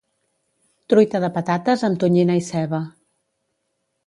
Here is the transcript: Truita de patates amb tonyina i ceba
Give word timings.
Truita 0.93 1.21
de 1.25 1.29
patates 1.37 1.83
amb 1.91 2.01
tonyina 2.05 2.39
i 2.41 2.43
ceba 2.49 2.81